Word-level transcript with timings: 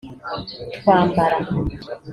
twambara 0.79 1.35